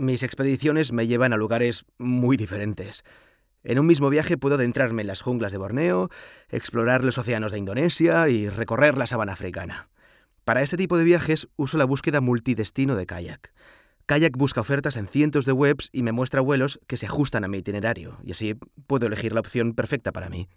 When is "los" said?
7.02-7.18